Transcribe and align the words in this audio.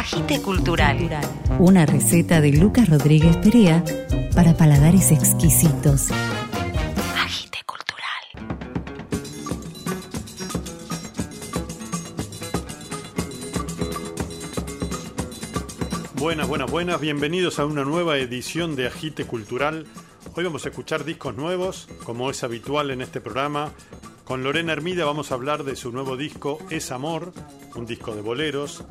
Agite 0.00 0.40
Cultural. 0.40 0.96
Una 1.58 1.84
receta 1.84 2.40
de 2.40 2.52
Lucas 2.52 2.88
Rodríguez 2.88 3.36
Perea 3.36 3.84
para 4.34 4.56
paladares 4.56 5.12
exquisitos. 5.12 6.08
Agite 7.22 7.58
Cultural. 7.66 8.48
Buenas, 16.14 16.48
buenas, 16.48 16.70
buenas. 16.70 16.98
Bienvenidos 16.98 17.58
a 17.58 17.66
una 17.66 17.84
nueva 17.84 18.16
edición 18.16 18.76
de 18.76 18.86
Agite 18.86 19.26
Cultural. 19.26 19.86
Hoy 20.34 20.44
vamos 20.44 20.64
a 20.64 20.70
escuchar 20.70 21.04
discos 21.04 21.36
nuevos, 21.36 21.88
como 22.04 22.30
es 22.30 22.42
habitual 22.42 22.90
en 22.90 23.02
este 23.02 23.20
programa. 23.20 23.70
Con 24.24 24.44
Lorena 24.44 24.72
Hermida 24.72 25.04
vamos 25.04 25.30
a 25.30 25.34
hablar 25.34 25.64
de 25.64 25.76
su 25.76 25.92
nuevo 25.92 26.16
disco 26.16 26.58
Es 26.70 26.90
Amor, 26.90 27.34
un 27.74 27.84
disco 27.84 28.14
de 28.14 28.22
boleros. 28.22 28.82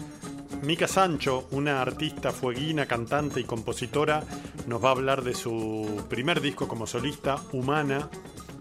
Mica 0.62 0.88
Sancho, 0.88 1.48
una 1.52 1.82
artista 1.82 2.32
fueguina, 2.32 2.86
cantante 2.86 3.40
y 3.40 3.46
compositora, 3.46 4.24
nos 4.68 4.84
va 4.84 4.90
a 4.90 4.92
hablar 4.92 5.24
de 5.24 5.34
su 5.34 6.04
primer 6.10 6.42
disco 6.42 6.68
como 6.68 6.86
solista, 6.86 7.38
Humana. 7.54 8.10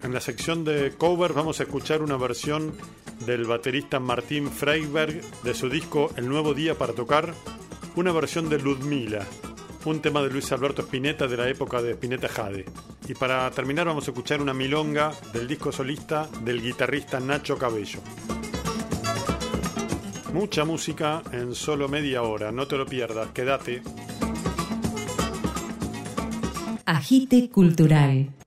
En 0.03 0.15
la 0.15 0.21
sección 0.21 0.65
de 0.65 0.95
cover 0.97 1.33
vamos 1.33 1.59
a 1.59 1.65
escuchar 1.65 2.03
una 2.03 2.17
versión 2.17 2.73
del 3.27 3.45
baterista 3.47 3.99
Martín 3.99 4.51
Freiberg 4.51 5.21
de 5.43 5.55
su 5.55 5.69
disco 5.69 6.11
El 6.17 6.29
Nuevo 6.29 6.55
Día 6.55 6.77
para 6.77 6.93
Tocar, 6.93 7.35
una 7.97 8.13
versión 8.13 8.49
de 8.49 8.61
Ludmila, 8.61 9.27
un 9.85 10.01
tema 10.01 10.23
de 10.23 10.31
Luis 10.31 10.53
Alberto 10.53 10.83
Spinetta 10.83 11.27
de 11.27 11.37
la 11.37 11.49
época 11.49 11.83
de 11.83 11.93
Spinetta 11.93 12.29
Jade. 12.29 12.65
Y 13.09 13.15
para 13.15 13.51
terminar 13.51 13.87
vamos 13.87 14.07
a 14.07 14.13
escuchar 14.13 14.41
una 14.41 14.55
milonga 14.55 15.13
del 15.33 15.49
disco 15.49 15.73
solista 15.73 16.29
del 16.45 16.63
guitarrista 16.63 17.19
Nacho 17.19 17.59
Cabello. 17.59 18.01
Mucha 20.33 20.65
música 20.65 21.23
en 21.33 21.55
solo 21.55 21.89
media 21.89 22.23
hora, 22.23 22.53
no 22.53 22.67
te 22.67 22.77
lo 22.77 22.87
pierdas, 22.87 23.29
quédate. 23.33 23.83
Agite 26.85 27.51
Cultural. 27.51 28.38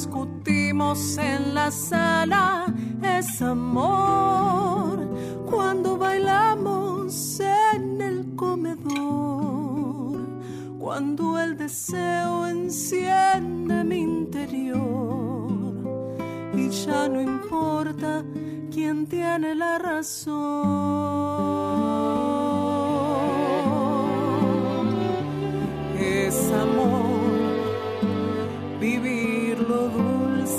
Discutimos 0.00 1.18
en 1.18 1.54
la 1.54 1.70
sala, 1.70 2.64
es 3.02 3.42
amor. 3.42 4.98
Cuando 5.50 5.98
bailamos 5.98 7.40
en 7.40 8.00
el 8.00 8.34
comedor 8.34 9.60
cuando 10.78 11.38
el 11.38 11.56
deseo 11.58 12.46
enciende 12.46 13.84
mi 13.84 13.98
interior. 13.98 14.80
Y 16.54 16.70
ya 16.70 17.06
no 17.06 17.20
importa 17.20 18.24
quién 18.72 19.06
tiene 19.06 19.54
la 19.54 19.78
razón. 19.78 20.30
Es 25.98 26.52
amor, 26.52 27.19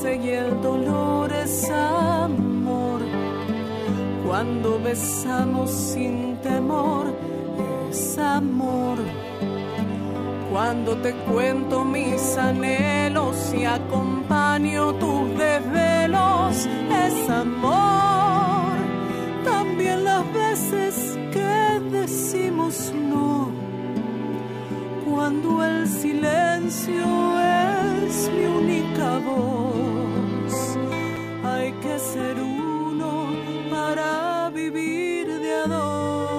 y 0.04 0.30
el 0.30 0.62
dolor 0.62 1.32
es 1.32 1.70
amor. 1.70 3.02
Cuando 4.26 4.80
besamos 4.80 5.70
sin 5.70 6.38
temor, 6.38 7.06
es 7.90 8.18
amor 8.18 8.98
cuando 10.52 10.98
te 10.98 11.14
cuento 11.14 11.86
mis 11.86 12.38
anhelos 12.38 13.54
y 13.58 13.64
acompaño 13.64 14.94
tus 14.96 15.30
desvelos, 15.38 16.68
es 17.06 17.30
amor. 17.30 18.74
También 19.46 20.04
las 20.04 20.26
veces 20.34 21.18
que 21.32 21.80
decimos 21.90 22.92
no, 22.94 23.51
cuando 25.22 25.64
el 25.64 25.88
silencio 25.88 27.40
es 27.40 28.32
mi 28.36 28.44
única 28.44 29.20
voz. 29.20 30.78
Hay 31.44 31.74
que 31.74 32.00
ser 32.00 32.42
uno 32.42 33.28
para 33.70 34.50
vivir 34.50 35.28
de 35.28 35.54
a 35.54 35.68
dos. 35.68 36.32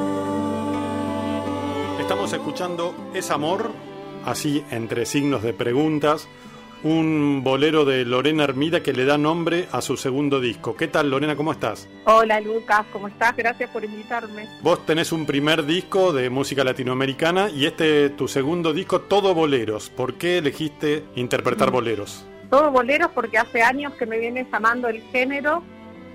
Estamos 2.00 2.32
escuchando 2.32 2.93
Es 3.15 3.31
Amor, 3.31 3.70
así 4.25 4.65
entre 4.72 5.06
signos 5.06 5.44
de 5.44 5.53
preguntas, 5.53 6.26
un 6.84 7.43
bolero 7.44 7.84
de 7.84 8.04
Lorena 8.04 8.44
Hermida 8.44 8.82
que 8.82 8.93
le 8.93 9.04
da 9.04 9.19
nombre 9.19 9.69
a 9.70 9.81
su 9.81 9.97
segundo 9.97 10.41
disco. 10.41 10.76
¿Qué 10.76 10.88
tal 10.88 11.10
Lorena? 11.10 11.37
¿Cómo 11.37 11.53
estás? 11.53 11.88
Hola 12.04 12.41
Lucas, 12.41 12.84
¿cómo 12.93 13.09
estás? 13.09 13.37
Gracias 13.37 13.70
por 13.70 13.84
invitarme. 13.84 14.48
Vos 14.62 14.84
tenés 14.84 15.12
un 15.12 15.26
primer 15.26 15.65
disco 15.65 16.12
de 16.12 16.31
música 16.31 16.65
latinoamericana 16.65 17.50
y 17.50 17.66
este 17.66 18.10
tu 18.10 18.26
segundo 18.26 18.72
disco, 18.72 19.03
todo 19.03 19.34
boleros. 19.34 19.91
¿Por 19.91 20.15
qué 20.15 20.38
elegiste 20.38 21.04
interpretar 21.15 21.70
boleros? 21.70 22.26
Todo 22.50 22.70
boleros 22.70 23.10
porque 23.12 23.38
hace 23.38 23.62
años 23.62 23.94
que 23.94 24.06
me 24.06 24.19
viene 24.19 24.47
llamando 24.50 24.88
el 24.88 25.00
género 25.12 25.62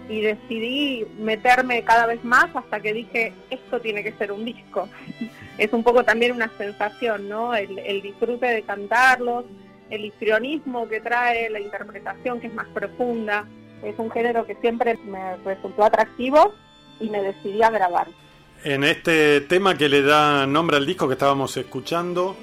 y 0.09 0.21
decidí 0.21 1.05
meterme 1.19 1.83
cada 1.83 2.05
vez 2.05 2.23
más 2.23 2.55
hasta 2.55 2.79
que 2.79 2.93
dije, 2.93 3.33
esto 3.49 3.79
tiene 3.79 4.03
que 4.03 4.13
ser 4.13 4.31
un 4.31 4.45
disco. 4.45 4.87
es 5.57 5.71
un 5.73 5.83
poco 5.83 6.03
también 6.03 6.33
una 6.33 6.51
sensación, 6.57 7.27
¿no? 7.27 7.55
El, 7.55 7.79
el 7.79 8.01
disfrute 8.01 8.45
de 8.45 8.61
cantarlos, 8.63 9.45
el 9.89 10.05
histrionismo 10.05 10.87
que 10.87 10.99
trae, 11.01 11.49
la 11.49 11.59
interpretación 11.59 12.39
que 12.39 12.47
es 12.47 12.53
más 12.53 12.67
profunda. 12.67 13.45
Es 13.83 13.97
un 13.99 14.09
género 14.11 14.45
que 14.45 14.55
siempre 14.55 14.97
me 15.05 15.37
resultó 15.37 15.83
atractivo 15.83 16.53
y 16.99 17.09
me 17.09 17.21
decidí 17.21 17.61
a 17.61 17.69
grabar. 17.69 18.07
En 18.63 18.83
este 18.83 19.41
tema 19.41 19.77
que 19.77 19.87
le 19.87 20.01
da 20.01 20.47
nombre 20.47 20.77
al 20.77 20.85
disco 20.85 21.07
que 21.07 21.13
estábamos 21.13 21.55
escuchando, 21.57 22.35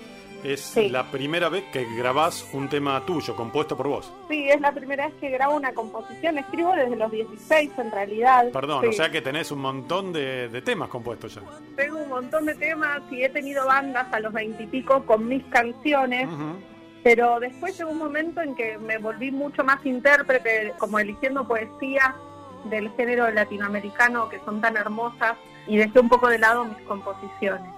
es 0.44 0.60
Sí. 0.60 0.90
la 0.90 1.10
primera 1.10 1.48
vez 1.48 1.64
que 1.72 1.84
grabás 1.96 2.46
un 2.52 2.68
tema 2.68 3.04
tuyo, 3.06 3.34
compuesto 3.34 3.76
por 3.76 3.88
vos. 3.88 4.12
Sí, 4.28 4.46
es 4.48 4.60
la 4.60 4.72
primera 4.72 5.06
vez 5.06 5.14
que 5.20 5.30
grabo 5.30 5.56
una 5.56 5.72
composición. 5.72 6.36
Escribo 6.38 6.72
desde 6.76 6.94
los 6.96 7.10
16 7.10 7.70
en 7.78 7.90
realidad. 7.90 8.50
Perdón, 8.52 8.82
Sí. 8.82 8.88
o 8.88 8.92
sea 8.92 9.10
que 9.10 9.22
tenés 9.22 9.50
un 9.50 9.60
montón 9.60 10.12
de, 10.12 10.48
de 10.50 10.62
temas 10.62 10.88
compuestos 10.90 11.34
ya. 11.34 11.40
Tengo 11.76 11.98
un 11.98 12.08
montón 12.10 12.44
de 12.46 12.54
temas 12.54 13.00
y 13.10 13.24
he 13.24 13.28
tenido 13.30 13.66
bandas 13.66 14.06
a 14.12 14.20
los 14.20 14.32
veintipico 14.34 15.04
con 15.06 15.26
mis 15.26 15.42
canciones, 15.46 16.26
Ujú. 16.28 16.58
Pero 17.04 17.38
después 17.38 17.76
llegó 17.76 17.90
un 17.90 17.98
momento 17.98 18.40
en 18.40 18.54
que 18.54 18.78
me 18.78 18.96
volví 18.96 19.30
mucho 19.30 19.62
más 19.62 19.84
intérprete, 19.84 20.72
como 20.78 20.98
eligiendo 20.98 21.46
poesía 21.46 22.16
del 22.64 22.90
género 22.96 23.30
latinoamericano 23.30 24.30
que 24.30 24.40
son 24.46 24.62
tan 24.62 24.74
hermosas 24.78 25.34
y 25.66 25.76
dejé 25.76 26.00
un 26.00 26.08
poco 26.08 26.28
de 26.30 26.38
lado 26.38 26.64
mis 26.64 26.80
composiciones. 26.86 27.70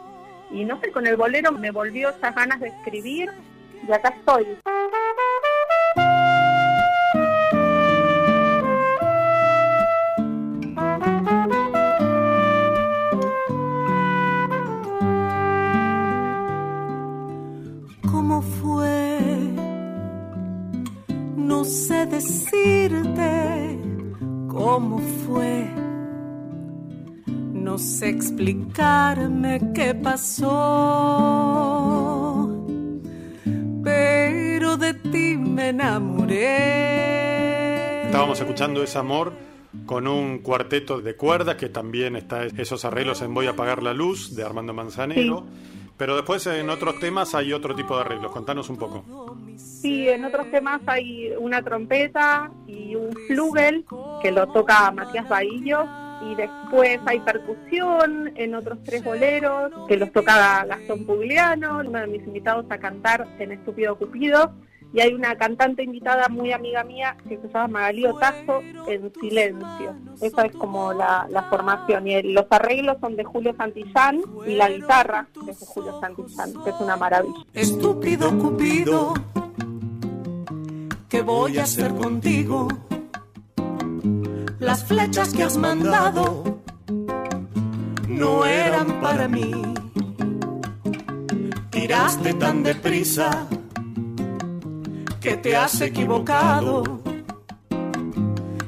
Y 0.53 0.65
no 0.65 0.81
sé, 0.81 0.93
con 0.93 1.09
el 1.09 1.17
bolero 1.17 1.51
me 1.51 1.73
volvió 1.73 2.11
esas 2.11 2.37
ganas 2.37 2.61
de 2.61 2.69
escribir 2.69 3.29
y 3.87 3.93
acá 3.93 4.11
estoy. 4.11 4.47
Explicarme 28.37 29.61
qué 29.75 29.95
pasó. 29.95 30.53
Pero 33.83 34.77
de 34.77 34.93
ti 34.95 35.39
me 35.39 35.71
enamoré. 35.71 36.43
Estábamos 38.05 38.39
escuchando 38.39 38.83
ese 38.83 38.99
amor 38.99 39.33
con 39.87 40.07
un 40.07 40.41
cuarteto 40.41 41.01
de 41.01 41.17
cuerdas 41.17 41.57
que 41.57 41.71
también 41.71 42.15
está 42.17 42.45
esos 42.45 42.85
arreglos 42.85 43.23
en 43.23 43.33
Voy 43.33 43.47
a 43.47 43.51
apagar 43.51 43.83
la 43.83 43.95
luz 43.95 44.37
de 44.37 44.45
Armando 44.45 44.75
Manzanero. 44.75 45.47
Pero 45.97 46.15
después 46.15 46.47
en 46.47 46.69
otros 46.69 47.01
temas 47.01 47.35
hay 47.35 47.55
otro 47.55 47.75
tipo 47.75 47.97
de 47.97 48.03
arreglos. 48.03 48.31
Contanos 48.33 48.69
un 48.69 48.77
poco. 48.77 49.03
Sí, 49.57 50.11
en 50.11 50.27
otros 50.27 50.51
temas 50.51 50.83
hay 50.85 51.33
una 51.39 51.63
trompeta 51.63 52.51
y 52.67 52.95
un 52.97 53.15
flugel 53.29 53.87
que 54.21 54.31
lo 54.31 54.47
toca 54.49 54.91
Matías 54.91 55.27
Bahillo 55.27 55.87
y 56.23 56.35
después 56.35 56.99
hay 57.07 57.21
percusión 57.21 58.33
en 58.37 58.55
otros 58.55 58.79
tres 58.85 59.05
boleros 59.05 59.73
que 59.89 59.97
los 59.97 60.13
toca 60.13 60.65
Gastón 60.65 61.05
Pugliano, 61.05 61.81
uno 61.81 62.01
de 62.01 62.07
mis 62.07 62.23
invitados 62.23 62.67
a 62.71 62.79
cantar 62.79 63.27
en 63.39 63.53
Estúpido 63.53 63.97
Cupido, 63.97 64.53
y 64.93 65.01
hay 65.01 65.13
una 65.13 65.37
cantante 65.37 65.83
invitada 65.83 66.29
muy 66.29 66.53
amiga 66.53 66.83
mía 66.85 67.17
que 67.29 67.37
se 67.37 67.49
llama 67.49 67.69
Magalí 67.69 68.07
Tazo 68.19 68.63
en 68.89 69.13
Silencio. 69.21 69.95
Esa 70.23 70.47
es 70.47 70.53
como 70.53 70.93
la, 70.93 71.27
la 71.29 71.43
formación. 71.51 72.07
Y 72.07 72.23
los 72.33 72.47
arreglos 72.51 72.97
son 73.01 73.17
de 73.17 73.25
Julio 73.25 73.55
Santillán 73.59 74.23
y 74.47 74.55
la 74.55 74.71
guitarra 74.71 75.27
es 75.49 75.61
de 75.61 75.67
Julio 75.67 76.01
Santillán, 76.01 76.53
que 76.65 76.71
es 76.71 76.77
una 76.81 76.97
maravilla. 76.97 77.45
Estúpido 77.53 78.39
Cupido, 78.39 79.13
¿qué 81.09 81.21
voy 81.21 81.59
a 81.59 81.65
hacer 81.65 81.93
contigo? 81.95 82.69
Las 84.67 84.83
flechas 84.83 85.33
que 85.33 85.45
has 85.45 85.57
mandado 85.57 86.59
no 88.09 88.45
eran 88.45 89.01
para 89.01 89.29
mí. 89.29 89.53
Tiraste 91.71 92.35
tan 92.35 92.65
deprisa 92.65 93.47
que 95.21 95.37
te 95.37 95.55
has 95.55 95.81
equivocado. 95.83 96.83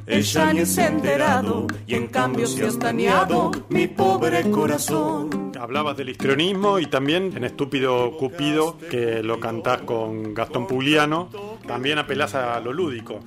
Ella 0.07 0.53
ni 0.53 0.65
se 0.67 0.83
ha 0.83 0.87
enterado 0.87 1.67
y 1.85 1.97
en 1.97 2.07
cambio 2.07 2.47
se 2.47 2.65
has 2.65 2.79
dañado 2.79 3.51
mi 3.69 3.89
pobre 3.89 4.49
corazón. 4.53 5.51
Hablabas 5.59 5.97
del 5.97 6.11
histrionismo 6.11 6.79
y 6.79 6.87
también 6.87 7.37
en 7.37 7.43
Estúpido 7.43 8.17
Cupido, 8.17 8.79
que 8.89 9.21
lo 9.25 9.41
cantás 9.41 9.83
con 9.83 10.33
Gastón 10.33 10.69
Pugliano, 10.69 11.29
también 11.67 11.99
apelás 11.99 12.37
a 12.37 12.61
lo 12.61 12.73
lúdico. 12.73 13.19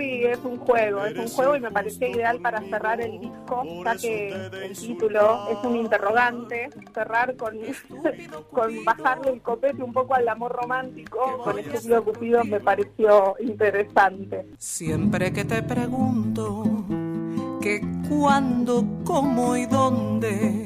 Sí, 0.00 0.24
es 0.24 0.38
un 0.44 0.56
juego, 0.56 1.04
es 1.04 1.14
un 1.18 1.28
juego 1.28 1.56
y 1.56 1.60
me 1.60 1.70
parecía 1.70 2.08
ideal 2.08 2.40
para 2.40 2.62
cerrar 2.62 3.02
el 3.02 3.20
disco, 3.20 3.62
ya 3.84 3.96
que 3.98 4.28
el 4.28 4.74
título 4.74 5.50
es 5.50 5.58
un 5.62 5.76
interrogante, 5.76 6.70
cerrar 6.94 7.36
con, 7.36 7.58
con 8.50 8.82
bajarle 8.82 9.32
el 9.32 9.42
copete 9.42 9.82
un 9.82 9.92
poco 9.92 10.14
al 10.14 10.26
amor 10.26 10.52
romántico, 10.52 11.42
con 11.44 11.58
Estúpido 11.58 12.02
Cupido 12.02 12.42
me 12.44 12.60
pareció 12.60 13.34
interesante. 13.40 14.46
Siempre 14.56 15.34
que 15.34 15.44
te 15.44 15.62
pregunto 15.62 16.64
que 17.60 17.82
cuándo, 18.08 18.82
cómo 19.04 19.54
y 19.54 19.66
dónde, 19.66 20.64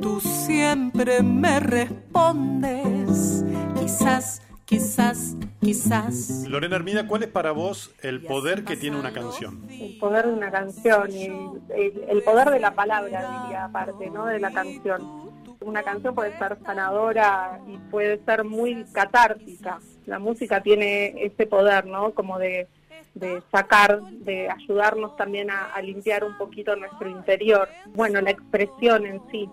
tú 0.00 0.20
siempre 0.20 1.22
me 1.22 1.60
respondes, 1.60 3.44
quizás 3.78 4.40
quizás, 4.64 5.36
quizás. 5.60 6.44
Lorena 6.48 6.76
Hermida, 6.76 7.06
¿cuál 7.06 7.22
es 7.22 7.28
para 7.28 7.52
vos 7.52 7.94
el 8.02 8.22
poder 8.22 8.64
que 8.64 8.76
tiene 8.76 8.98
una 8.98 9.12
canción? 9.12 9.66
El 9.70 9.98
poder 9.98 10.26
de 10.26 10.32
una 10.32 10.50
canción 10.50 11.10
y 11.10 11.26
el, 11.26 12.04
el 12.08 12.22
poder 12.22 12.50
de 12.50 12.60
la 12.60 12.74
palabra, 12.74 13.42
diría 13.42 13.64
aparte, 13.64 14.10
¿no? 14.10 14.26
De 14.26 14.40
la 14.40 14.52
canción. 14.52 15.24
Una 15.60 15.82
canción 15.82 16.14
puede 16.14 16.36
ser 16.38 16.58
sanadora 16.64 17.60
y 17.66 17.78
puede 17.90 18.22
ser 18.24 18.44
muy 18.44 18.84
catártica. 18.92 19.78
La 20.06 20.18
música 20.18 20.62
tiene 20.62 21.14
ese 21.24 21.46
poder, 21.46 21.86
¿no? 21.86 22.12
Como 22.12 22.38
de, 22.38 22.68
de 23.14 23.42
sacar, 23.50 24.02
de 24.02 24.50
ayudarnos 24.50 25.16
también 25.16 25.50
a, 25.50 25.72
a 25.72 25.80
limpiar 25.80 26.24
un 26.24 26.36
poquito 26.36 26.76
nuestro 26.76 27.08
interior. 27.08 27.68
Bueno, 27.94 28.20
la 28.20 28.30
expresión 28.30 29.06
en 29.06 29.22
sí 29.30 29.48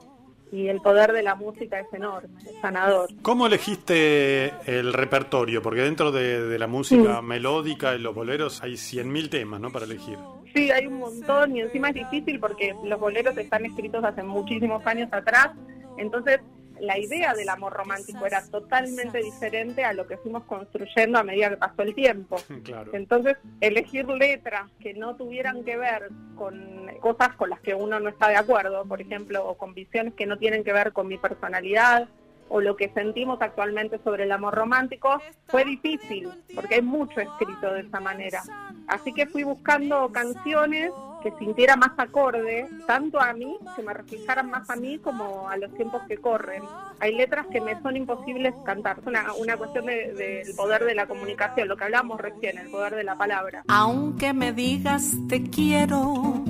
y 0.51 0.68
el 0.68 0.81
poder 0.81 1.13
de 1.13 1.24
la 1.24 1.36
música 1.36 1.80
es 1.80 1.88
enorme, 1.94 2.30
es 2.45 2.59
sanador. 2.62 3.09
¿Cómo 3.21 3.48
elegiste 3.48 4.53
el 4.65 4.94
repertorio? 4.94 5.62
Porque 5.62 5.81
dentro 5.81 6.12
de, 6.12 6.48
de 6.48 6.59
la 6.59 6.68
música 6.68 7.21
melódica 7.21 7.95
y 7.95 8.00
los 8.00 8.13
boleros 8.13 8.62
hay 8.62 8.74
100.000 8.74 9.30
temas, 9.30 9.62
¿no? 9.62 9.71
Para 9.71 9.86
elegir. 9.86 10.18
Sí, 10.53 10.69
hay 10.69 10.88
un 10.88 11.00
montón 11.00 11.56
y 11.56 11.62
encima 11.62 11.89
es 11.89 11.95
difícil 11.95 12.39
porque 12.39 12.75
los 12.83 13.00
boleros 13.00 13.38
están 13.38 13.65
escritos 13.65 14.03
hace 14.03 14.21
muchísimos 14.24 14.86
años 14.86 15.07
atrás, 15.13 15.51
entonces 15.98 16.42
la 16.81 16.98
idea 16.98 17.33
del 17.33 17.50
amor 17.50 17.74
romántico 17.74 18.25
era 18.25 18.44
totalmente 18.50 19.19
diferente 19.19 19.83
a 19.83 19.94
lo 19.94 20.07
que 20.07 20.18
fuimos 20.18 20.44
construyendo 20.44 21.19
a 21.19 21.24
medida 21.24 21.51
que 21.51 21.57
pasó 21.57 21.81
el 21.83 21.95
tiempo. 21.95 22.38
Claro. 22.63 22.92
Entonces, 22.94 23.38
elegir 23.60 24.07
letras 24.07 24.69
que 24.80 24.94
no 24.94 25.16
tuvieran 25.16 25.63
que 25.63 25.78
ver 25.78 26.10
con 26.36 26.88
cosas 27.00 27.36
con 27.36 27.50
las 27.50 27.60
que 27.60 27.74
uno 27.74 28.00
no 28.00 28.10
está 28.10 28.30
de 28.30 28.36
acuerdo, 28.36 28.86
por 28.86 29.01
ejemplo, 29.01 29.48
o 29.48 29.57
con 29.57 29.74
visiones 29.74 30.13
que 30.13 30.25
no 30.25 30.38
tienen 30.38 30.63
que 30.63 30.72
ver 30.72 30.94
con 30.94 31.07
mi 31.07 31.18
personalidad 31.18 32.07
o 32.51 32.59
lo 32.59 32.75
que 32.75 32.89
sentimos 32.89 33.42
actualmente 33.42 33.98
sobre 34.03 34.25
el 34.25 34.31
amor 34.31 34.53
romántico, 34.53 35.21
fue 35.48 35.63
difícil, 35.63 36.30
porque 36.53 36.75
hay 36.75 36.81
mucho 36.81 37.21
escrito 37.21 37.74
de 37.74 37.81
esa 37.81 38.01
manera. 38.01 38.42
Así 38.88 39.13
que 39.13 39.25
fui 39.25 39.44
buscando 39.44 40.12
canciones 40.12 40.92
que 41.24 41.31
sintiera 41.39 41.77
más 41.77 41.92
acorde, 41.98 42.68
tanto 42.88 43.21
a 43.21 43.31
mí, 43.33 43.57
que 43.75 43.83
me 43.83 43.94
reflejaran 43.94 44.50
más 44.50 44.69
a 44.69 44.75
mí 44.75 44.98
como 44.98 45.48
a 45.48 45.56
los 45.56 45.74
tiempos 45.75 46.01
que 46.09 46.18
corren. 46.18 46.63
Hay 47.00 47.15
letras 47.15 47.48
que 47.48 47.62
me 47.62 47.80
son 47.81 47.95
imposibles 47.95 48.53
cantar, 48.65 49.00
es 49.00 49.07
una, 49.07 49.33
una 49.33 49.56
cuestión 49.56 49.86
del 49.86 50.18
de, 50.18 50.44
del 50.44 50.56
poder 50.56 50.83
de 50.83 50.95
la 50.95 51.07
comunicación, 51.07 51.69
lo 51.69 51.77
que 51.77 51.86
hablamos 51.86 52.19
recién, 52.19 52.57
el 52.57 52.69
poder 52.69 52.95
de 52.95 53.03
la 53.03 53.18
palabra. 53.18 53.63
Aunque 53.69 54.33
me 54.33 54.51
digas 54.51 55.13
te 55.30 55.44
quiero, 55.44 56.44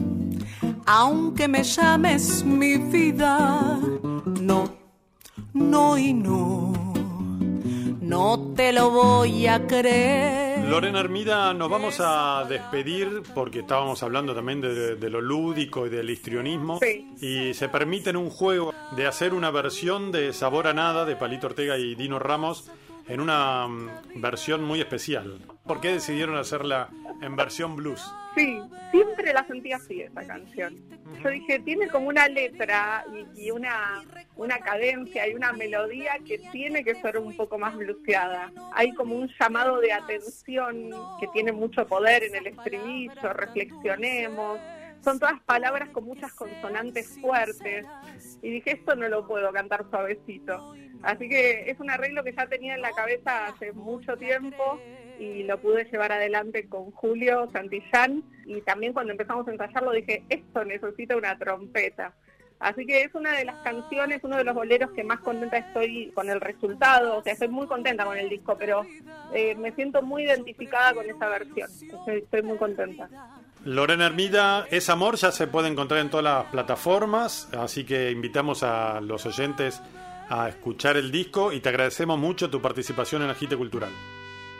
aunque 0.87 1.47
me 1.47 1.63
llames 1.63 2.43
mi 2.43 2.77
vida, 2.77 3.77
no, 4.41 4.80
no 5.53 5.97
y 5.97 6.13
no, 6.13 6.73
no 8.01 8.53
te 8.55 8.73
lo 8.73 8.89
voy 8.91 9.47
a 9.47 9.65
creer. 9.67 10.69
Lorena 10.69 10.99
Hermida, 10.99 11.53
nos 11.53 11.69
vamos 11.69 11.97
a 11.99 12.45
despedir 12.47 13.23
porque 13.33 13.59
estábamos 13.59 14.01
hablando 14.03 14.33
también 14.33 14.61
de, 14.61 14.95
de, 14.95 15.09
lo 15.09 15.19
lúdico 15.19 15.85
y 15.85 15.89
del 15.89 16.09
histrionismo. 16.09 16.79
Sí. 16.79 17.07
Y 17.21 17.53
se 17.53 17.67
permiten 17.67 18.15
un 18.15 18.29
juego 18.29 18.73
de 18.95 19.07
hacer 19.07 19.33
una 19.33 19.51
versión 19.51 20.11
de 20.11 20.33
Sabor 20.33 20.67
a 20.67 20.73
Nada 20.73 21.03
de 21.05 21.15
Palito 21.15 21.47
Ortega 21.47 21.77
y 21.77 21.95
Dino 21.95 22.19
Ramos 22.19 22.69
en 23.07 23.19
una 23.19 23.65
um, 23.65 23.89
versión 24.15 24.63
muy 24.63 24.79
especial. 24.79 25.39
¿Por 25.71 25.79
qué 25.79 25.93
decidieron 25.93 26.35
hacerla 26.35 26.89
en 27.21 27.37
versión 27.37 27.77
blues? 27.77 28.05
Sí, 28.35 28.59
siempre 28.91 29.31
la 29.31 29.47
sentí 29.47 29.71
así 29.71 30.01
esa 30.01 30.27
canción. 30.27 30.75
Yo 31.23 31.29
dije, 31.29 31.59
tiene 31.59 31.87
como 31.87 32.09
una 32.09 32.27
letra 32.27 33.05
y, 33.13 33.45
y, 33.45 33.51
una, 33.51 34.03
una 34.35 34.59
cadencia 34.59 35.29
y 35.29 35.33
una 35.33 35.53
melodía 35.53 36.17
que 36.27 36.39
tiene 36.51 36.83
que 36.83 36.95
ser 36.95 37.17
un 37.17 37.37
poco 37.37 37.57
más 37.57 37.73
bluseada. 37.77 38.51
Hay 38.73 38.93
como 38.95 39.15
un 39.15 39.31
llamado 39.39 39.79
de 39.79 39.93
atención 39.93 40.89
que 41.21 41.27
tiene 41.31 41.53
mucho 41.53 41.87
poder 41.87 42.23
en 42.25 42.35
el 42.35 42.47
estribillo, 42.47 43.31
reflexionemos. 43.31 44.59
Son 45.01 45.19
todas 45.19 45.39
palabras 45.43 45.87
con 45.91 46.03
muchas 46.03 46.33
consonantes 46.33 47.17
fuertes. 47.21 47.85
Y 48.41 48.49
dije, 48.49 48.71
esto 48.73 48.93
no 48.97 49.07
lo 49.07 49.25
puedo 49.25 49.53
cantar 49.53 49.85
suavecito. 49.89 50.75
Así 51.01 51.29
que 51.29 51.71
es 51.71 51.79
un 51.79 51.89
arreglo 51.89 52.25
que 52.25 52.33
ya 52.33 52.45
tenía 52.47 52.75
en 52.75 52.81
la 52.81 52.91
cabeza 52.91 53.47
hace 53.47 53.71
mucho 53.71 54.17
tiempo 54.17 54.81
y 55.21 55.43
lo 55.43 55.59
pude 55.59 55.85
llevar 55.85 56.11
adelante 56.11 56.67
con 56.67 56.89
Julio 56.91 57.47
Santillán 57.53 58.23
y 58.43 58.59
también 58.61 58.91
cuando 58.91 59.11
empezamos 59.11 59.47
a 59.47 59.51
ensayarlo 59.51 59.91
dije, 59.91 60.23
esto 60.29 60.65
necesita 60.65 61.15
una 61.15 61.37
trompeta. 61.37 62.15
Así 62.59 62.87
que 62.87 63.03
es 63.03 63.13
una 63.13 63.31
de 63.37 63.45
las 63.45 63.57
canciones, 63.63 64.21
uno 64.23 64.37
de 64.37 64.43
los 64.43 64.55
boleros 64.55 64.91
que 64.91 65.03
más 65.03 65.19
contenta 65.19 65.57
estoy 65.57 66.11
con 66.15 66.29
el 66.29 66.41
resultado, 66.41 67.17
o 67.17 67.23
sea, 67.23 67.33
estoy 67.33 67.49
muy 67.49 67.67
contenta 67.67 68.03
con 68.03 68.17
el 68.17 68.29
disco, 68.29 68.55
pero 68.57 68.83
eh, 69.33 69.53
me 69.55 69.71
siento 69.73 70.01
muy 70.01 70.23
identificada 70.23 70.95
con 70.95 71.07
esa 71.07 71.27
versión, 71.27 71.69
estoy, 71.69 72.17
estoy 72.19 72.41
muy 72.41 72.57
contenta. 72.57 73.07
Lorena 73.63 74.07
Hermida, 74.07 74.65
Es 74.71 74.89
Amor 74.89 75.17
ya 75.17 75.31
se 75.31 75.45
puede 75.45 75.67
encontrar 75.69 75.99
en 75.99 76.09
todas 76.09 76.23
las 76.23 76.45
plataformas, 76.45 77.47
así 77.53 77.83
que 77.83 78.09
invitamos 78.09 78.63
a 78.63 79.01
los 79.01 79.23
oyentes 79.27 79.81
a 80.29 80.49
escuchar 80.49 80.97
el 80.97 81.11
disco 81.11 81.51
y 81.51 81.59
te 81.59 81.69
agradecemos 81.69 82.17
mucho 82.17 82.49
tu 82.49 82.59
participación 82.59 83.21
en 83.21 83.29
Agite 83.29 83.55
Cultural. 83.55 83.91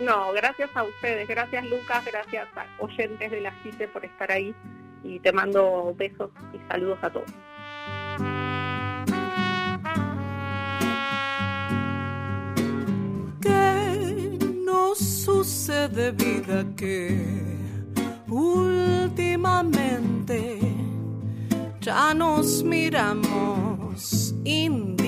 No, 0.01 0.33
gracias 0.33 0.69
a 0.75 0.83
ustedes, 0.83 1.27
gracias 1.27 1.63
Lucas, 1.65 2.03
gracias 2.03 2.47
a 2.57 2.65
oyentes 2.79 3.29
de 3.29 3.39
la 3.39 3.53
CITE 3.61 3.87
por 3.87 4.03
estar 4.03 4.31
ahí 4.31 4.55
y 5.03 5.19
te 5.19 5.31
mando 5.31 5.93
besos 5.95 6.31
y 6.53 6.57
saludos 6.67 6.97
a 7.03 7.11
todos. 7.11 7.29
¿Qué 13.41 14.39
nos 14.65 14.97
sucede 14.97 16.11
vida 16.13 16.65
que 16.75 17.23
últimamente 18.27 19.39
ya 21.79 22.15
nos 22.15 22.63
miramos 22.63 24.33
indiferentes? 24.45 25.00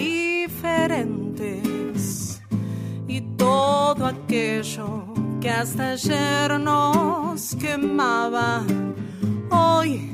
Todo 3.96 4.06
aquello 4.08 5.06
que 5.40 5.50
hasta 5.50 5.92
ayer 5.92 6.60
nos 6.60 7.56
quemaba. 7.56 8.64
Hoy 9.52 10.10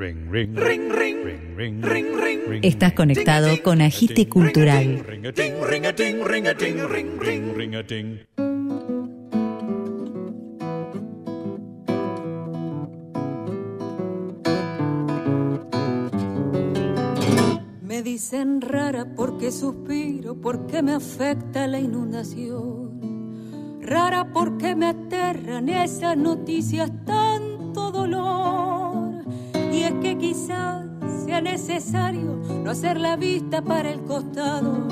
Ring, 0.00 0.30
ring, 0.30 0.56
ring, 0.56 0.88
ring, 0.90 1.24
ring, 1.26 1.82
ring, 1.82 1.82
ring, 1.82 2.40
ring. 2.48 2.60
Estás 2.64 2.94
conectado 2.94 3.50
con 3.62 3.82
Agite 3.82 4.30
Cultural. 4.30 5.04
Me 17.82 18.02
dicen 18.02 18.62
rara 18.62 19.06
porque 19.14 19.52
suspiro, 19.52 20.40
porque 20.40 20.82
me 20.82 20.94
afecta 20.94 21.66
la 21.66 21.78
inundación. 21.78 23.02
Rara 23.82 24.32
porque 24.32 24.74
me 24.74 24.86
aterran 24.86 25.68
esas 25.68 26.16
noticias, 26.16 26.90
tanto 27.04 27.90
dolor. 27.92 28.79
Que 30.00 30.16
quizás 30.16 30.86
sea 31.24 31.42
necesario 31.42 32.40
no 32.64 32.70
hacer 32.70 32.98
la 32.98 33.16
vista 33.16 33.62
para 33.62 33.90
el 33.90 34.00
costado, 34.02 34.88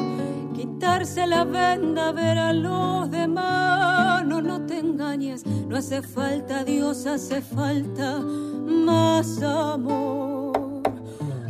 quitarse 0.54 1.26
la 1.26 1.44
venda, 1.44 2.12
ver 2.12 2.38
a 2.38 2.52
los 2.52 3.10
demás. 3.10 4.24
No, 4.26 4.42
no 4.42 4.66
te 4.66 4.78
engañes, 4.78 5.46
no 5.46 5.78
hace 5.78 6.02
falta 6.02 6.62
Dios, 6.62 7.06
hace 7.06 7.40
falta 7.40 8.20
más 8.20 9.42
amor. 9.42 10.82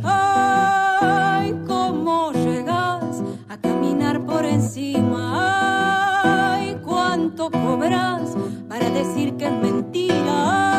Ay, 0.03 1.53
cómo 1.67 2.31
llegas 2.31 3.21
a 3.49 3.57
caminar 3.57 4.25
por 4.25 4.45
encima. 4.45 6.55
Ay, 6.55 6.77
cuánto 6.85 7.51
cobras 7.51 8.35
para 8.69 8.89
decir 8.89 9.35
que 9.35 9.47
es 9.47 9.51
mentira. 9.51 10.78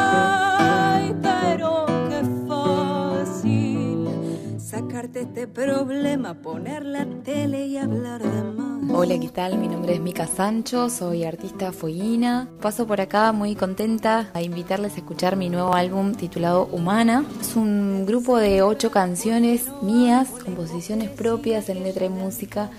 Este 5.21 5.47
problema, 5.47 6.33
poner 6.35 6.83
la 6.83 7.05
tele 7.23 7.67
y 7.67 7.77
hablar 7.77 8.23
de 8.23 8.43
más. 8.43 8.91
Hola, 8.91 9.19
¿qué 9.21 9.29
tal? 9.29 9.59
Mi 9.59 9.69
nombre 9.69 9.95
es 9.95 10.01
Mica 10.01 10.27
Sancho, 10.27 10.89
soy 10.89 11.25
artista 11.25 11.73
fueguina. 11.73 12.49
Paso 12.63 12.87
por 12.87 13.03
acá 13.03 13.31
muy 13.33 13.55
contenta 13.55 14.31
a 14.33 14.41
invitarles 14.41 14.95
a 14.95 14.97
escuchar 14.97 15.37
mi 15.37 15.51
nuevo 15.51 15.75
álbum 15.75 16.15
titulado 16.15 16.67
Humana. 16.73 17.25
Es 17.39 17.55
un 17.55 18.07
grupo 18.07 18.39
de 18.39 18.63
ocho 18.63 18.91
canciones 18.91 19.67
mías, 19.83 20.31
composiciones 20.43 21.11
propias 21.11 21.69
en 21.69 21.83
letra 21.83 22.07
y 22.07 22.09
música. 22.09 22.71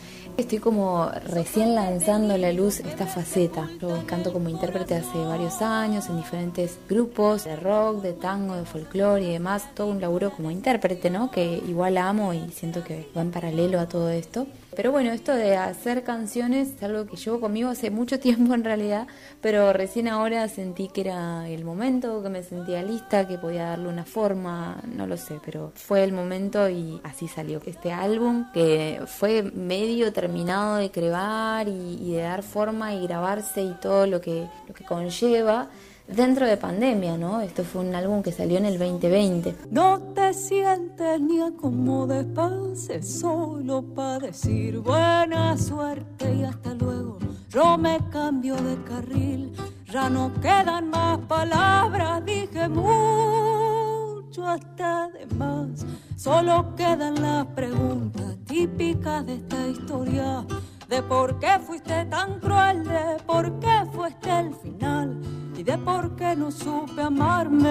Estoy 0.42 0.58
como 0.58 1.08
recién 1.28 1.76
lanzando 1.76 2.34
a 2.34 2.38
la 2.40 2.52
luz 2.52 2.80
esta 2.80 3.06
faceta. 3.06 3.70
Yo 3.80 3.90
canto 4.08 4.34
como 4.34 4.50
intérprete 4.50 4.96
hace 4.96 5.24
varios 5.24 5.62
años 5.62 6.10
en 6.10 6.18
diferentes 6.18 6.80
grupos 6.90 7.44
de 7.44 7.56
rock, 7.56 8.02
de 8.02 8.14
tango, 8.14 8.56
de 8.56 8.66
folclore 8.66 9.22
y 9.22 9.34
demás. 9.34 9.64
Todo 9.76 9.92
un 9.92 10.02
laburo 10.02 10.32
como 10.32 10.50
intérprete, 10.50 11.12
¿no? 11.12 11.30
Que 11.30 11.62
igual 11.68 11.96
amo 12.00 12.34
y 12.34 12.50
siento 12.50 12.84
que 12.84 13.08
va 13.16 13.22
en 13.22 13.30
paralelo 13.30 13.80
a 13.80 13.88
todo 13.88 14.10
esto. 14.10 14.48
Pero 14.76 14.92
bueno, 14.92 15.12
esto 15.12 15.34
de 15.34 15.58
hacer 15.58 16.04
canciones 16.04 16.70
es 16.70 16.84
algo 16.84 17.06
que 17.06 17.18
llevo 17.18 17.42
conmigo 17.42 17.70
hace 17.70 17.92
mucho 17.92 18.20
tiempo 18.20 18.54
en 18.54 18.64
realidad, 18.64 19.06
pero 19.42 19.74
recién 19.74 20.08
ahora 20.08 20.48
sentí 20.48 20.88
que 20.88 21.02
era 21.02 21.50
el 21.50 21.66
momento, 21.66 22.24
que 22.24 22.30
me 22.30 22.42
sentía 22.42 22.82
lista, 22.82 23.28
que 23.28 23.38
podía 23.38 23.66
darle 23.66 23.90
una 23.90 24.06
forma, 24.06 24.82
no 24.86 25.08
lo 25.08 25.18
sé, 25.18 25.40
pero 25.44 25.74
fue 25.76 26.04
el 26.04 26.14
momento 26.14 26.70
y 26.70 27.02
así 27.04 27.28
salió. 27.28 27.62
Este 27.66 27.92
álbum 27.92 28.46
que 28.54 29.02
fue 29.08 29.44
medio 29.44 30.14
terminado 30.14 30.78
de 30.78 30.90
crear 30.90 31.68
y, 31.68 32.14
de 32.14 32.22
dar 32.22 32.44
forma 32.44 32.94
y 32.94 33.06
grabarse 33.08 33.62
y 33.62 33.74
todo 33.82 34.08
lo 34.08 34.22
que, 34.22 34.48
lo 34.68 34.74
que 34.74 34.86
conlleva 34.86 35.70
dentro 36.16 36.46
de 36.46 36.58
pandemia, 36.58 37.18
¿no? 37.18 37.42
Esto 37.42 37.64
fue 37.64 37.82
un 37.82 37.96
álbum 37.96 38.22
que 38.22 38.32
salió 38.32 38.58
en 38.58 38.66
el 38.66 38.78
2020. 38.78 39.56
No 39.72 40.00
te 40.14 40.34
sientes 40.34 41.22
ni 41.22 41.42
acomodes, 41.42 42.26
pase 42.26 43.02
solo 43.02 43.82
para 43.82 44.28
decir 44.28 44.80
buena 44.80 45.58
suerte 45.58 46.34
y 46.34 46.44
hasta 46.44 46.74
luego. 46.74 47.18
Yo 47.50 47.78
me 47.78 48.00
cambio 48.10 48.56
de 48.56 48.82
carril, 48.84 49.54
ya 49.86 50.10
no 50.10 50.32
quedan 50.42 50.90
más 50.90 51.20
palabras, 51.20 52.24
dije 52.26 52.68
mucho 52.70 54.48
hasta 54.48 55.10
de 55.10 55.26
más. 55.36 55.86
Solo 56.16 56.76
quedan 56.76 57.22
las 57.22 57.46
preguntas 57.48 58.38
típicas 58.46 59.26
de 59.26 59.36
esta 59.36 59.68
historia. 59.68 60.46
De 60.88 61.02
por 61.02 61.40
qué 61.40 61.58
fuiste 61.66 62.06
tan 62.06 62.40
cruel, 62.42 62.84
de 62.84 63.18
por 63.26 63.60
qué 63.60 63.86
fue 63.94 64.10
este 64.10 64.40
el 64.40 64.54
final 64.56 65.22
y 65.62 65.64
de 65.64 65.78
por 65.78 66.16
qué 66.16 66.36
no 66.36 66.50
supe 66.50 67.04
amarme. 67.04 67.70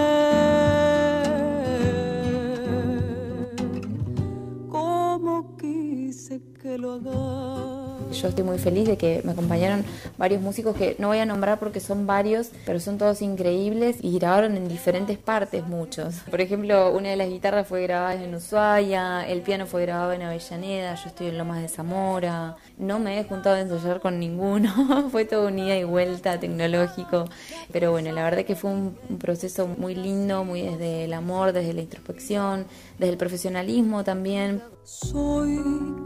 Como 4.68 5.56
quise 5.56 6.40
que 6.62 6.78
lo 6.78 6.92
hagas. 6.92 7.89
Yo 8.12 8.28
estoy 8.28 8.44
muy 8.44 8.58
feliz 8.58 8.88
de 8.88 8.96
que 8.96 9.22
me 9.24 9.32
acompañaron 9.32 9.84
varios 10.18 10.42
músicos 10.42 10.76
que 10.76 10.96
no 10.98 11.08
voy 11.08 11.18
a 11.18 11.26
nombrar 11.26 11.58
porque 11.58 11.80
son 11.80 12.06
varios, 12.06 12.50
pero 12.66 12.80
son 12.80 12.98
todos 12.98 13.22
increíbles 13.22 13.96
y 14.02 14.18
grabaron 14.18 14.56
en 14.56 14.68
diferentes 14.68 15.16
partes 15.16 15.66
muchos. 15.66 16.16
Por 16.28 16.40
ejemplo, 16.40 16.92
una 16.92 17.10
de 17.10 17.16
las 17.16 17.28
guitarras 17.28 17.68
fue 17.68 17.82
grabada 17.82 18.14
en 18.14 18.34
Ushuaia, 18.34 19.26
el 19.28 19.42
piano 19.42 19.66
fue 19.66 19.82
grabado 19.82 20.12
en 20.12 20.22
Avellaneda, 20.22 20.94
yo 20.96 21.08
estoy 21.08 21.28
en 21.28 21.38
Lomas 21.38 21.62
de 21.62 21.68
Zamora. 21.68 22.56
No 22.78 22.98
me 22.98 23.18
he 23.18 23.24
juntado 23.24 23.56
a 23.56 23.60
ensayar 23.60 24.00
con 24.00 24.18
ninguno, 24.18 25.08
fue 25.10 25.24
todo 25.24 25.48
un 25.48 25.58
ida 25.58 25.76
y 25.76 25.84
vuelta 25.84 26.38
tecnológico. 26.40 27.26
Pero 27.72 27.92
bueno, 27.92 28.10
la 28.12 28.24
verdad 28.24 28.44
que 28.44 28.56
fue 28.56 28.70
un, 28.70 28.98
proceso 29.18 29.66
muy 29.66 29.94
lindo, 29.94 30.44
muy 30.44 30.62
desde 30.62 31.04
el 31.04 31.12
amor, 31.12 31.52
desde 31.52 31.74
la 31.74 31.82
introspección, 31.82 32.66
desde 32.98 33.12
el 33.12 33.18
profesionalismo 33.18 34.02
también. 34.02 34.62
Soy 34.82 35.56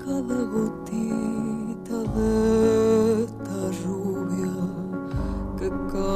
cada 0.04 0.42
gotita 0.42 1.63
lluvia 3.78 4.56
que 5.58 5.68
cae. 5.92 6.14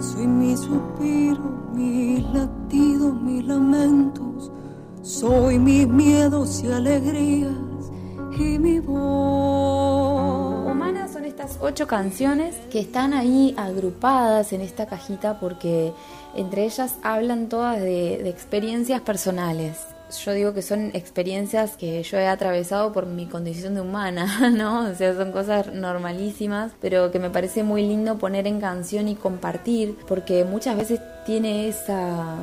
Soy 0.00 0.26
mi 0.26 0.56
suspiro, 0.56 1.44
mis 1.74 2.22
latidos, 2.32 3.14
mis 3.22 3.44
lamentos. 3.46 4.50
Soy 5.02 5.58
mis 5.58 5.88
miedos 5.88 6.62
y 6.62 6.72
alegrías 6.72 7.52
y 8.38 8.58
mi 8.58 8.80
voz. 8.80 10.11
Ocho 11.60 11.86
canciones 11.86 12.54
que 12.70 12.78
están 12.78 13.14
ahí 13.14 13.54
agrupadas 13.56 14.52
en 14.52 14.60
esta 14.60 14.86
cajita 14.86 15.40
porque 15.40 15.92
entre 16.36 16.64
ellas 16.64 16.96
hablan 17.02 17.48
todas 17.48 17.80
de 17.80 18.28
experiencias 18.28 19.00
personales. 19.00 19.78
Yo 20.24 20.32
digo 20.32 20.52
que 20.52 20.62
son 20.62 20.90
experiencias 20.94 21.76
que 21.76 22.02
yo 22.02 22.18
he 22.18 22.26
atravesado 22.26 22.92
por 22.92 23.06
mi 23.06 23.26
condición 23.26 23.74
de 23.74 23.80
humana, 23.80 24.50
¿no? 24.52 24.90
O 24.90 24.94
sea, 24.94 25.14
son 25.14 25.32
cosas 25.32 25.72
normalísimas, 25.72 26.72
pero 26.80 27.10
que 27.10 27.18
me 27.18 27.30
parece 27.30 27.62
muy 27.62 27.82
lindo 27.82 28.18
poner 28.18 28.46
en 28.46 28.60
canción 28.60 29.08
y 29.08 29.14
compartir, 29.14 29.96
porque 30.06 30.44
muchas 30.44 30.76
veces 30.76 31.00
tiene 31.24 31.68
esa 31.68 32.36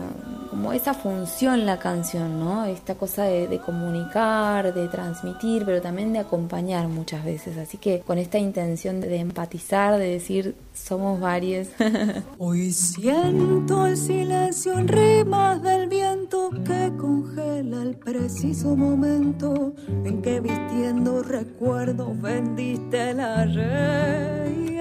como 0.59 0.73
esa 0.73 0.93
función 0.93 1.65
la 1.65 1.79
canción, 1.79 2.37
¿no? 2.37 2.65
Esta 2.65 2.95
cosa 2.95 3.23
de, 3.23 3.61
comunicar, 3.65 4.73
de 4.73 4.89
transmitir, 4.89 5.63
pero 5.63 5.81
también 5.81 6.11
de 6.11 6.19
acompañar 6.19 6.89
muchas 6.89 7.23
veces. 7.23 7.57
Así 7.57 7.77
que 7.77 8.01
con 8.01 8.17
esta 8.17 8.39
intención 8.39 8.99
de, 8.99 9.19
empatizar, 9.19 9.97
de 9.97 10.09
decir 10.09 10.55
somos 10.73 11.17
varios. 11.21 11.69
Hoy 12.37 12.73
siento 12.73 13.85
el 13.85 13.95
silencio 13.95 14.77
en 14.77 14.89
rimas 14.89 15.61
del 15.61 15.87
viento 15.87 16.49
que 16.49 16.91
congela 16.97 17.81
el 17.81 17.95
preciso 17.95 18.75
momento 18.75 19.73
en 19.87 20.21
que 20.21 20.41
vistiendo 20.41 21.23
recuerdos 21.23 22.21
vendiste 22.21 23.13
la 23.13 23.45
rey. 23.45 24.77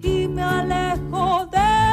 Y 0.00 0.28
me 0.28 0.42
alejo 0.42 1.46
de 1.46 1.83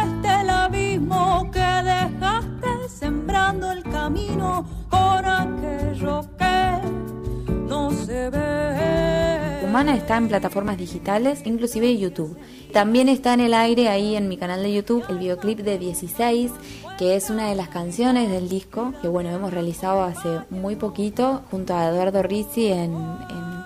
abismo 1.12 1.52
que 1.52 1.60
dejaste 1.60 2.90
sembrando 2.90 3.72
el 3.72 3.84
camino 3.84 4.66
con 4.90 5.26
aquello 5.26 6.22
que 6.38 7.68
no 7.68 7.92
se 7.92 8.30
ve. 8.30 9.62
Humana 9.64 9.96
está 9.96 10.18
en 10.18 10.28
plataformas 10.28 10.78
digitales, 10.78 11.42
inclusive 11.46 11.98
YouTube. 11.98 12.38
También 12.74 13.10
está 13.10 13.34
en 13.34 13.42
el 13.42 13.54
aire 13.54 13.90
ahí 13.90 14.16
en 14.16 14.28
mi 14.28 14.38
canal 14.38 14.64
de 14.64 14.74
YouTube 14.74 15.04
el 15.10 15.20
videoclip 15.20 15.60
de 15.60 15.78
16, 15.78 16.52
que 16.98 17.16
es 17.16 17.30
una 17.30 17.50
de 17.50 17.56
las 17.56 17.70
canciones 17.70 18.30
del 18.30 18.50
disco 18.50 18.94
que 19.02 19.08
bueno 19.08 19.30
hemos 19.30 19.52
realizado 19.52 20.04
hace 20.04 20.42
muy 20.50 20.76
poquito 20.76 21.42
junto 21.52 21.74
a 21.74 21.88
Eduardo 21.88 22.22
Rizzi 22.22 22.68
en 22.68 22.94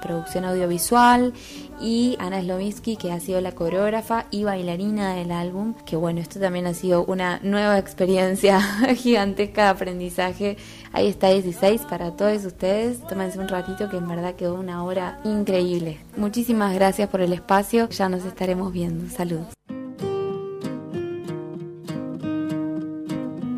producción 0.05 0.45
audiovisual 0.45 1.33
y 1.81 2.15
Ana 2.19 2.41
Slovinsky 2.41 2.95
que 2.95 3.11
ha 3.11 3.19
sido 3.19 3.41
la 3.41 3.53
coreógrafa 3.53 4.27
y 4.29 4.43
bailarina 4.43 5.15
del 5.15 5.31
álbum 5.31 5.73
que 5.85 5.95
bueno 5.95 6.21
esto 6.21 6.39
también 6.39 6.67
ha 6.67 6.73
sido 6.73 7.03
una 7.05 7.39
nueva 7.41 7.79
experiencia 7.79 8.61
gigantesca 8.95 9.63
de 9.63 9.69
aprendizaje. 9.69 10.57
Ahí 10.93 11.07
está 11.07 11.29
16 11.29 11.81
para 11.89 12.15
todos 12.15 12.45
ustedes. 12.45 13.01
Tómense 13.07 13.39
un 13.39 13.47
ratito 13.47 13.89
que 13.89 13.97
en 13.97 14.07
verdad 14.07 14.35
quedó 14.35 14.55
una 14.55 14.83
hora 14.83 15.19
increíble. 15.23 15.99
Muchísimas 16.17 16.73
gracias 16.73 17.09
por 17.09 17.21
el 17.21 17.33
espacio. 17.33 17.89
Ya 17.89 18.09
nos 18.09 18.25
estaremos 18.25 18.71
viendo. 18.71 19.09
Saludos. 19.09 19.47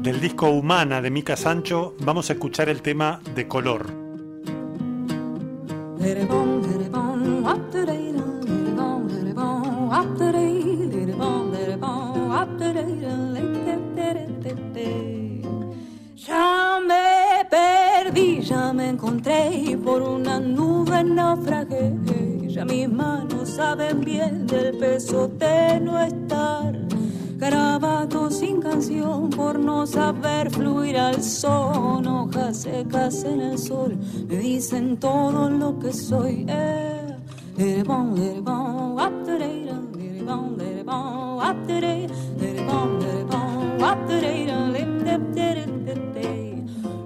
Del 0.07 0.21
disco 0.21 0.49
Humana 0.49 1.01
de 1.01 1.11
Mica 1.11 1.35
Sancho 1.35 1.93
vamos 1.99 2.29
a 2.29 2.33
escuchar 2.33 2.69
el 2.69 2.81
tema 2.81 3.19
de 3.35 3.45
color. 3.45 3.96
Ya 16.15 16.79
me 16.85 17.45
perdí, 17.49 18.41
ya 18.41 18.73
me 18.73 18.89
encontré 18.89 19.49
y 19.55 19.75
por 19.77 20.01
una 20.01 20.39
nube 20.39 21.03
naufragué. 21.03 21.93
Ya 22.47 22.65
mis 22.65 22.89
manos 22.89 23.49
saben 23.49 24.01
bien 24.01 24.45
del 24.45 24.77
peso 24.77 25.27
de 25.27 25.79
no 25.79 25.99
estar. 26.01 26.86
Grabado 27.37 28.31
sin 28.31 28.59
canción 28.59 29.29
por 29.29 29.59
no 29.59 29.85
saber 29.85 30.49
fluir 30.49 30.97
al 30.97 31.21
son. 31.21 32.07
Hojas 32.07 32.63
secas 32.63 33.23
en 33.23 33.41
el 33.41 33.59
sol 33.59 33.95
me 34.27 34.37
dicen 34.37 34.97
todo 34.97 35.47
lo 35.47 35.77
que 35.77 35.93
soy. 35.93 36.47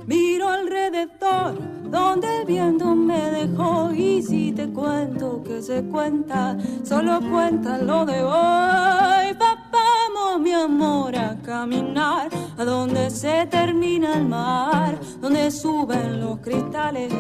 Miro 0.08 0.50
alrededor 0.50 1.56
donde 1.90 2.40
el 2.40 2.46
viento 2.46 2.96
me 2.96 3.32
dejó 3.32 3.92
y 3.92 4.22
si 4.22 4.54
te 4.54 4.70
cuento 4.70 5.44
que 5.44 5.62
se 5.62 5.84
cuenta, 5.84 6.58
solo 6.84 7.20
cuenta 7.30 7.78
lo 7.80 8.06
de 8.06 8.24
hoy. 8.24 8.82
Mi 10.40 10.54
amor 10.54 11.16
a 11.16 11.38
caminar 11.46 12.30
a 12.58 12.64
donde 12.64 13.10
se 13.10 13.46
termina 13.48 14.14
el 14.16 14.26
mar, 14.26 14.98
donde 15.20 15.52
suben 15.52 16.22
los 16.22 16.40
cristales 16.40 17.12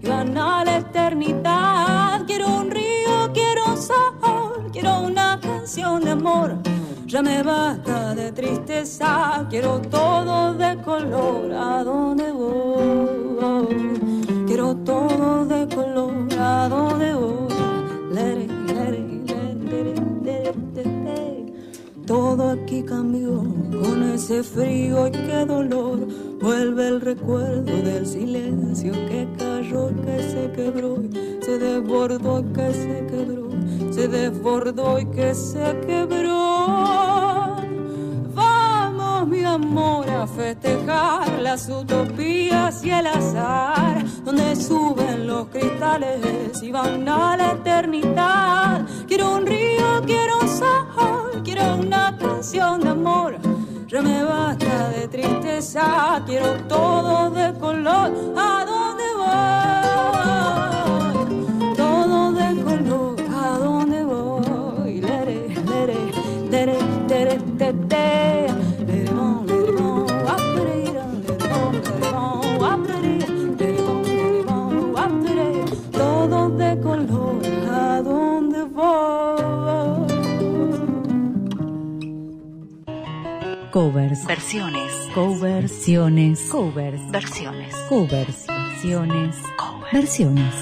y 0.00 0.06
van 0.06 0.36
a 0.36 0.64
la 0.64 0.76
eternidad. 0.76 2.26
Quiero 2.26 2.46
un 2.58 2.70
río, 2.70 3.32
quiero 3.32 3.74
sol, 3.76 4.70
quiero 4.70 5.00
una 5.00 5.40
canción 5.40 6.04
de 6.04 6.10
amor. 6.10 6.58
Ya 7.06 7.22
me 7.22 7.42
basta 7.42 8.14
de 8.14 8.32
tristeza, 8.32 9.46
quiero 9.48 9.80
todo 9.80 10.52
de 10.52 10.76
color. 10.82 11.52
¿A 11.52 11.82
dónde 11.82 12.30
voy? 12.30 13.98
Quiero 14.46 14.76
todo 14.76 15.46
de 15.46 15.66
color. 15.74 16.12
¿A 16.38 16.68
dónde 16.68 16.87
Todo 22.08 22.52
aquí 22.52 22.82
cambió 22.84 23.44
con 23.82 24.02
ese 24.14 24.42
frío 24.42 25.08
y 25.08 25.10
qué 25.10 25.44
dolor. 25.44 26.08
Vuelve 26.40 26.88
el 26.88 27.02
recuerdo 27.02 27.64
del 27.64 28.06
silencio 28.06 28.92
que 28.92 29.28
cayó, 29.36 29.88
que 29.88 30.22
se 30.22 30.50
quebró, 30.52 31.02
se 31.42 31.58
desbordó, 31.58 32.42
que 32.54 32.72
se 32.72 33.06
quebró, 33.10 33.50
se 33.92 34.08
desbordó 34.08 34.98
y 34.98 35.04
que 35.04 35.34
se 35.34 35.78
quebró. 35.86 37.56
Vamos, 38.34 39.28
mi 39.28 39.44
amor, 39.44 40.08
a 40.08 40.26
festejar 40.26 41.42
las 41.42 41.68
utopías 41.68 42.82
y 42.86 42.90
el 42.90 43.06
azar, 43.06 44.02
donde 44.24 44.56
suben 44.56 45.26
los 45.26 45.48
cristales 45.48 46.62
y 46.62 46.72
van 46.72 47.06
a 47.06 47.36
la 47.36 47.52
eternidad. 47.52 48.86
Quiero 49.06 49.36
un 49.36 49.46
río, 49.46 50.02
quiero 50.06 50.38
un 50.40 50.48
una 51.60 52.16
canción 52.18 52.80
de 52.80 52.88
amor. 52.90 53.38
Ya 53.86 54.02
me 54.02 54.22
basta 54.22 54.90
de 54.90 55.08
tristeza, 55.08 56.22
quiero 56.26 56.54
todo 56.68 57.30
de 57.30 57.52
color. 57.58 58.12
¿A 58.36 58.64
dónde 58.66 59.04
voy? 61.62 61.74
Todo 61.76 62.32
de 62.32 62.62
color. 62.62 63.16
¿A 63.34 63.58
dónde 63.58 64.04
voy? 64.04 65.00
Lere, 65.00 65.48
lere, 65.64 65.98
lere, 66.50 66.78
lere. 67.08 67.38
Lere, 67.58 68.27
Covers. 83.78 84.26
Versiones. 84.26 84.92
Coversiones. 85.14 86.40
Covers. 86.50 87.00
Versiones. 87.12 87.76
Covers. 87.88 88.46
Versiones. 88.48 89.36
Covers. 89.56 89.92
Versiones. 89.92 90.54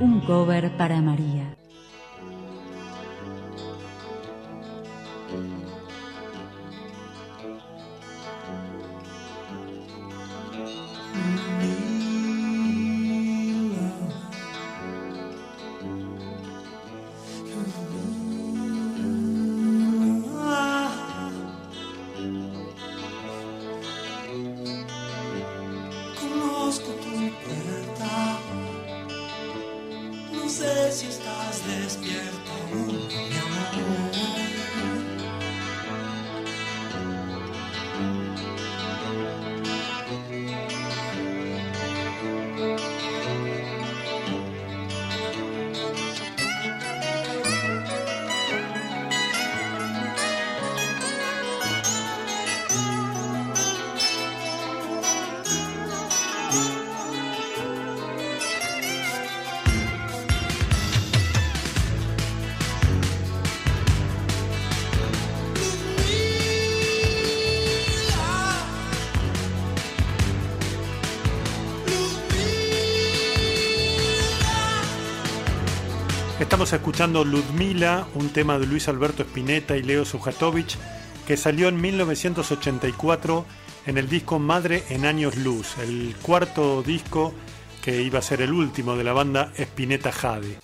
Un 0.00 0.20
cover 0.20 0.74
para 0.78 1.02
María. 1.02 1.57
Estamos 76.58 76.72
escuchando 76.72 77.24
Ludmila, 77.24 78.08
un 78.16 78.30
tema 78.30 78.58
de 78.58 78.66
Luis 78.66 78.88
Alberto 78.88 79.22
Spinetta 79.22 79.76
y 79.76 79.82
Leo 79.84 80.04
Sujatovich, 80.04 80.76
que 81.24 81.36
salió 81.36 81.68
en 81.68 81.80
1984 81.80 83.46
en 83.86 83.96
el 83.96 84.08
disco 84.08 84.40
Madre 84.40 84.82
en 84.88 85.06
Años 85.06 85.36
Luz, 85.36 85.78
el 85.78 86.16
cuarto 86.20 86.82
disco 86.82 87.32
que 87.80 88.02
iba 88.02 88.18
a 88.18 88.22
ser 88.22 88.42
el 88.42 88.52
último 88.52 88.96
de 88.96 89.04
la 89.04 89.12
banda 89.12 89.52
Spinetta 89.56 90.10
Jade. 90.10 90.58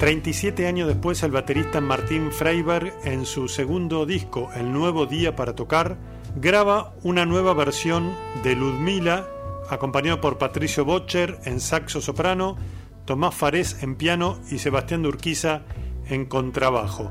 ...37 0.00 0.66
años 0.66 0.88
después 0.88 1.22
el 1.22 1.30
baterista 1.30 1.80
Martín 1.80 2.32
Freiberg... 2.32 2.92
...en 3.04 3.26
su 3.26 3.46
segundo 3.46 4.06
disco, 4.06 4.50
El 4.56 4.72
Nuevo 4.72 5.06
Día 5.06 5.36
para 5.36 5.54
Tocar... 5.54 6.19
...graba 6.36 6.94
una 7.02 7.26
nueva 7.26 7.54
versión 7.54 8.12
de 8.42 8.54
Ludmila... 8.54 9.26
...acompañado 9.68 10.20
por 10.20 10.38
Patricio 10.38 10.84
Bocher 10.84 11.38
en 11.44 11.60
saxo 11.60 12.00
soprano... 12.00 12.56
...Tomás 13.04 13.34
Farés 13.34 13.82
en 13.82 13.96
piano 13.96 14.38
y 14.50 14.58
Sebastián 14.58 15.02
Durquiza 15.02 15.62
en 16.08 16.26
contrabajo. 16.26 17.10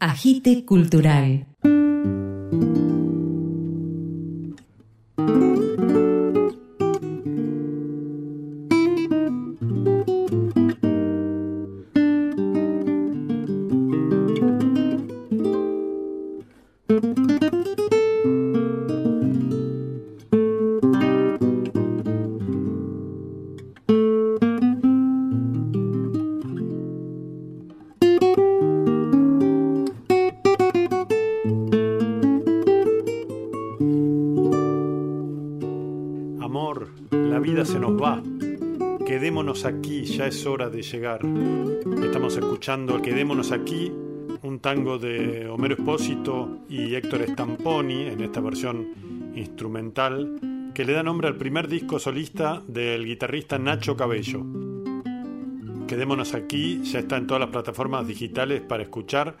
Agite 0.00 0.64
Cultural. 0.64 1.44
Es 40.28 40.44
hora 40.44 40.68
de 40.68 40.82
llegar. 40.82 41.20
Estamos 42.04 42.36
escuchando 42.36 43.00
Quedémonos 43.00 43.50
aquí, 43.50 43.90
un 44.42 44.58
tango 44.60 44.98
de 44.98 45.48
Homero 45.48 45.74
Espósito 45.74 46.58
y 46.68 46.94
Héctor 46.94 47.24
Stamponi 47.26 48.02
en 48.02 48.20
esta 48.20 48.42
versión 48.42 49.32
instrumental 49.34 50.70
que 50.74 50.84
le 50.84 50.92
da 50.92 51.02
nombre 51.02 51.28
al 51.28 51.36
primer 51.36 51.66
disco 51.66 51.98
solista 51.98 52.62
del 52.66 53.06
guitarrista 53.06 53.58
Nacho 53.58 53.96
Cabello. 53.96 54.44
Quedémonos 55.86 56.34
aquí, 56.34 56.82
ya 56.82 56.98
está 56.98 57.16
en 57.16 57.26
todas 57.26 57.40
las 57.40 57.50
plataformas 57.50 58.06
digitales 58.06 58.60
para 58.60 58.82
escuchar. 58.82 59.34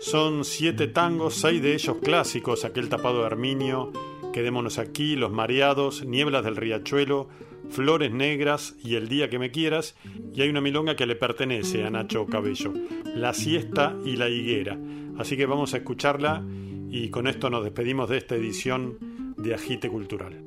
Son 0.00 0.44
siete 0.44 0.88
tangos, 0.88 1.34
seis 1.34 1.62
de 1.62 1.74
ellos 1.74 1.98
clásicos, 2.02 2.64
aquel 2.64 2.88
tapado 2.88 3.20
de 3.20 3.26
Arminio, 3.26 3.92
Quedémonos 4.32 4.78
aquí, 4.78 5.16
Los 5.16 5.32
Mareados, 5.32 6.04
Nieblas 6.04 6.44
del 6.44 6.56
Riachuelo, 6.56 7.28
Flores 7.70 8.12
Negras 8.12 8.74
y 8.82 8.94
El 8.94 9.08
Día 9.08 9.28
que 9.28 9.38
me 9.38 9.50
quieras, 9.50 9.96
y 10.34 10.42
hay 10.42 10.48
una 10.48 10.60
milonga 10.60 10.96
que 10.96 11.06
le 11.06 11.16
pertenece 11.16 11.84
a 11.84 11.90
Nacho 11.90 12.26
Cabello, 12.26 12.72
La 13.14 13.32
Siesta 13.34 13.96
y 14.04 14.16
la 14.16 14.28
Higuera. 14.28 14.78
Así 15.18 15.36
que 15.36 15.46
vamos 15.46 15.74
a 15.74 15.78
escucharla 15.78 16.44
y 16.90 17.10
con 17.10 17.26
esto 17.26 17.50
nos 17.50 17.64
despedimos 17.64 18.08
de 18.08 18.18
esta 18.18 18.34
edición 18.34 18.98
de 19.36 19.54
Agite 19.54 19.88
Cultural. 19.88 20.46